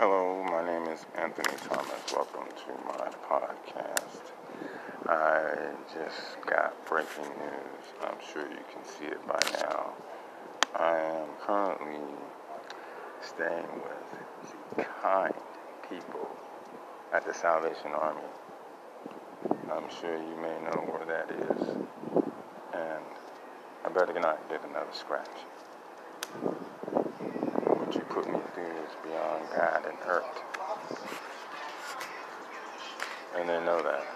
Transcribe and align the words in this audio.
Hello, 0.00 0.42
my 0.44 0.64
name 0.64 0.90
is 0.90 1.04
Anthony 1.14 1.54
Thomas. 1.68 2.10
Welcome 2.10 2.48
to 2.48 2.72
my 2.86 3.10
podcast. 3.28 4.32
I 5.06 5.74
just 5.92 6.40
got 6.46 6.72
breaking 6.86 7.24
news. 7.24 7.84
I'm 8.02 8.16
sure 8.32 8.48
you 8.48 8.64
can 8.72 8.82
see 8.82 9.04
it 9.04 9.20
by 9.28 9.38
now. 9.60 9.92
I 10.74 10.96
am 10.96 11.28
currently 11.42 12.00
staying 13.20 13.68
with 13.84 14.78
the 14.78 14.84
kind 15.02 15.34
people 15.90 16.30
at 17.12 17.26
the 17.26 17.34
Salvation 17.34 17.90
Army. 17.94 18.22
I'm 19.70 19.90
sure 20.00 20.16
you 20.16 20.36
may 20.40 20.56
know 20.64 20.80
where 20.88 21.04
that 21.04 21.30
is. 21.30 21.68
And 22.72 23.04
I 23.84 23.88
better 23.90 24.18
not 24.18 24.48
get 24.48 24.64
another 24.64 24.94
scratch 24.94 25.28
what 27.90 27.98
you 27.98 28.06
put 28.14 28.32
me 28.32 28.38
through 28.54 28.70
is 28.86 28.94
God 29.60 29.84
and 29.84 29.98
hurt. 29.98 30.24
And 33.36 33.46
they 33.46 33.60
know 33.60 33.82
that. 33.82 34.06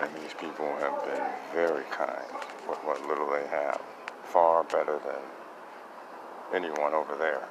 And 0.00 0.14
these 0.22 0.32
people 0.34 0.66
have 0.78 1.04
been 1.04 1.26
very 1.52 1.82
kind 1.90 2.22
with 2.68 2.78
what 2.84 3.04
little 3.08 3.28
they 3.30 3.48
have. 3.48 3.80
Far 4.22 4.62
better 4.62 5.00
than 5.04 6.62
anyone 6.62 6.94
over 6.94 7.16
there. 7.16 7.48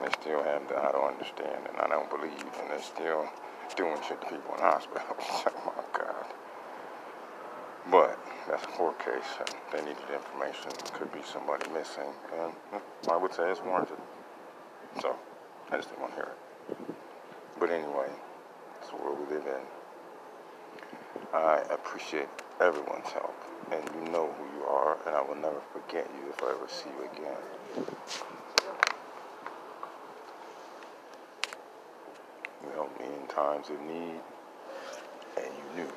They 0.00 0.12
still 0.20 0.44
have 0.44 0.68
the 0.68 0.78
I 0.78 0.92
don't 0.92 1.12
understand 1.12 1.66
and 1.68 1.76
I 1.78 1.88
don't 1.88 2.08
believe 2.08 2.38
and 2.60 2.70
they're 2.70 2.80
still 2.80 3.28
doing 3.74 3.96
shit 4.06 4.20
to 4.20 4.28
people 4.28 4.54
in 4.54 4.60
hospitals. 4.60 5.18
oh 5.18 5.72
my 5.76 5.98
God. 5.98 6.26
But 7.90 8.18
that's 8.48 8.64
a 8.64 8.66
court 8.66 8.98
case, 8.98 9.38
and 9.38 9.48
they 9.72 9.80
needed 9.80 10.04
information. 10.12 10.70
Could 10.92 11.12
be 11.12 11.20
somebody 11.24 11.68
missing, 11.70 12.12
and 12.38 12.52
I 13.08 13.16
would 13.16 13.32
say 13.32 13.50
it's 13.50 13.62
warranted. 13.62 13.96
So, 15.00 15.16
I 15.70 15.76
just 15.76 15.88
didn't 15.88 16.02
want 16.02 16.14
to 16.14 16.20
hear 16.20 16.30
it. 16.30 16.38
But 17.58 17.70
anyway, 17.70 18.08
that's 18.74 18.90
the 18.90 18.96
world 18.96 19.18
we 19.20 19.34
live 19.34 19.46
in. 19.46 19.64
I 21.32 21.62
appreciate 21.70 22.28
everyone's 22.60 23.08
help, 23.08 23.34
and 23.72 23.82
you 23.94 24.12
know 24.12 24.32
who 24.38 24.58
you 24.58 24.64
are, 24.66 24.98
and 25.06 25.16
I 25.16 25.22
will 25.22 25.36
never 25.36 25.60
forget 25.72 26.08
you 26.14 26.30
if 26.30 26.42
I 26.42 26.50
ever 26.50 26.68
see 26.68 26.90
you 26.90 27.04
again. 27.12 27.86
You 32.62 32.68
helped 32.74 33.00
me 33.00 33.06
in 33.06 33.26
times 33.28 33.70
of 33.70 33.80
need, 33.80 34.20
and 35.36 35.46
you 35.46 35.82
knew 35.82 35.92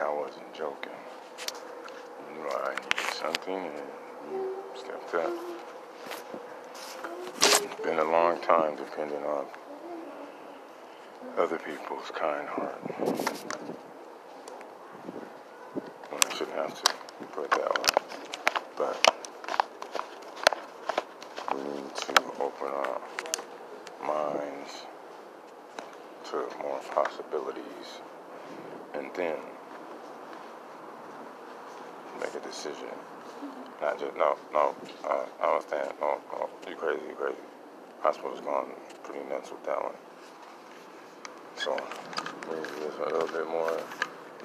I 0.00 0.12
wasn't 0.12 0.52
joking. 0.54 0.92
I 2.48 2.74
needed 2.74 3.14
something 3.14 3.54
and 3.54 3.74
you 4.32 4.56
stepped 4.74 5.14
up. 5.14 5.32
It's 7.36 7.80
been 7.82 7.98
a 7.98 8.04
long 8.04 8.40
time 8.40 8.76
depending 8.76 9.22
on 9.24 9.46
other 11.36 11.58
people's 11.58 12.10
kind 12.14 12.48
heart. 12.48 12.80
Well, 16.10 16.20
I 16.24 16.34
shouldn't 16.34 16.56
have 16.56 16.74
to 16.82 16.92
put 17.32 17.44
it 17.44 17.50
that 17.50 17.78
way. 17.78 17.84
But 18.76 18.96
we 21.54 21.60
need 21.62 21.94
to 21.96 22.14
open 22.40 22.68
our 22.68 23.00
minds 24.06 24.86
to 26.30 26.36
more 26.62 26.80
possibilities 26.94 28.00
and 28.94 29.10
then 29.14 29.36
decision. 32.50 32.88
Not 33.80 33.98
just, 33.98 34.16
no, 34.16 34.36
no, 34.52 34.74
uh, 35.04 35.24
I 35.40 35.46
understand. 35.46 35.92
No, 36.00 36.18
no, 36.32 36.50
you 36.68 36.74
crazy, 36.74 37.00
you 37.08 37.14
crazy. 37.14 37.38
Hospital's 38.00 38.40
gone 38.40 38.70
pretty 39.04 39.24
nuts 39.28 39.50
with 39.50 39.64
that 39.66 39.80
one. 39.82 39.94
So, 41.54 41.76
maybe 42.48 42.68
there's 42.80 42.96
a 42.96 43.12
little 43.14 43.28
bit 43.28 43.48
more 43.48 43.78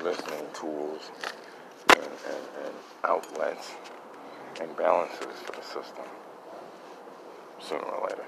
listening 0.04 0.46
tools 0.54 1.10
and, 1.90 2.00
and, 2.00 2.66
and 2.66 2.76
outlets 3.04 3.72
and 4.62 4.76
balances 4.78 5.36
for 5.44 5.54
the 5.54 5.64
system 5.64 6.06
sooner 7.60 7.82
or 7.82 8.08
later. 8.08 8.26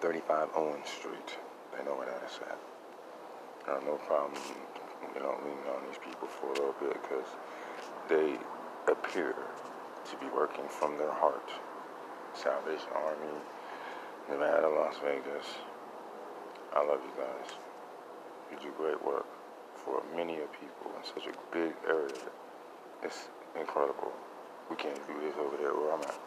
Thirty-five 0.00 0.48
Owen 0.54 0.80
Street. 0.84 1.38
They 1.76 1.84
know 1.84 1.96
where 1.96 2.06
that. 2.06 2.13
I 3.66 3.80
no 3.84 3.96
problem, 4.06 4.40
you 5.14 5.20
know, 5.20 5.38
leaning 5.40 5.64
on 5.72 5.86
these 5.88 5.96
people 5.96 6.28
for 6.28 6.46
a 6.46 6.52
little 6.52 6.76
bit 6.80 6.92
because 7.00 7.28
they 8.08 8.36
appear 8.92 9.34
to 10.04 10.16
be 10.20 10.26
working 10.36 10.68
from 10.68 10.98
their 10.98 11.12
heart. 11.12 11.50
Salvation 12.34 12.92
Army, 12.94 13.40
Nevada, 14.28 14.68
Las 14.68 14.96
Vegas. 15.02 15.46
I 16.74 16.84
love 16.84 17.00
you 17.00 17.12
guys. 17.16 17.56
You 18.52 18.58
do 18.68 18.74
great 18.76 19.02
work 19.02 19.26
for 19.84 20.02
many 20.14 20.40
of 20.40 20.52
people 20.52 20.92
in 20.98 21.04
such 21.04 21.26
a 21.26 21.54
big 21.54 21.72
area. 21.88 22.28
It's 23.02 23.28
incredible. 23.58 24.12
We 24.68 24.76
can't 24.76 25.00
do 25.06 25.14
this 25.20 25.34
over 25.40 25.56
there 25.56 25.72
where 25.72 25.94
I'm 25.94 26.02
at. 26.02 26.18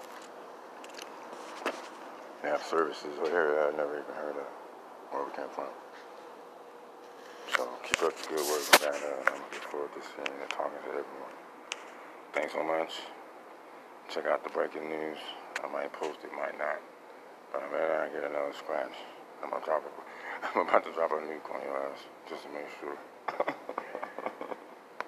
They 2.42 2.50
have 2.50 2.64
services 2.64 3.14
over 3.19 3.30
here 3.30 3.56
that 3.56 3.68
I've 3.69 3.78
never 3.78 3.94
even 3.94 4.16
heard 4.16 4.38
of, 4.38 4.48
where 5.12 5.24
we 5.24 5.31
came 5.31 5.50
from. 5.54 5.87
So 7.57 7.68
keep 7.84 8.03
up 8.03 8.16
the 8.16 8.29
good 8.29 8.45
work, 8.45 8.62
and 8.85 8.94
uh, 9.01 9.34
I'm 9.34 9.41
looking 9.41 9.66
forward 9.72 9.90
to 9.97 10.01
seeing 10.06 10.29
and 10.29 10.50
talking 10.51 10.78
to 10.78 10.90
everyone. 10.90 11.35
Thanks 12.34 12.53
so 12.53 12.62
much. 12.63 12.94
Check 14.13 14.28
out 14.28 14.44
the 14.44 14.51
breaking 14.51 14.88
news. 14.88 15.18
I 15.63 15.68
might 15.73 15.91
post 15.91 16.19
it, 16.23 16.29
might 16.38 16.53
not. 16.59 16.78
But 17.51 17.63
I 17.63 17.68
better 17.73 18.09
get 18.13 18.29
another 18.29 18.53
scratch. 18.53 18.94
I'm, 19.41 19.50
gonna 19.50 19.66
drop. 19.66 19.81
I'm 20.56 20.68
about 20.68 20.85
to 20.85 20.94
drop 20.94 21.09
a 21.09 21.16
nuke 21.16 21.50
on 21.50 21.62
your 21.66 21.90
ass 21.90 22.06
just 22.29 22.44
to 22.44 22.50
make 22.50 22.69
sure. 22.79 22.97